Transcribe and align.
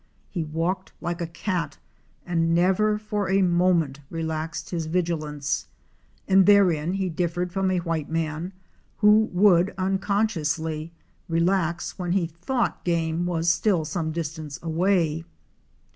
He 0.31 0.43
walked 0.43 0.93
like 0.99 1.21
a 1.21 1.27
cat 1.27 1.77
and 2.25 2.55
never 2.55 2.97
for 2.97 3.29
a 3.29 3.43
moment 3.43 3.99
relaxed 4.09 4.71
his 4.71 4.87
vigilance, 4.87 5.67
and 6.27 6.47
therein 6.47 6.93
he 6.93 7.07
differed 7.07 7.53
from 7.53 7.69
a 7.69 7.77
white 7.85 8.09
man, 8.09 8.51
who 8.97 9.29
would 9.31 9.75
unconsciously 9.77 10.91
relax 11.29 11.99
when 11.99 12.13
he 12.13 12.25
thought 12.25 12.83
game 12.83 13.27
was 13.27 13.51
still 13.51 13.85
some 13.85 14.11
distance 14.11 14.57
away. 14.63 15.23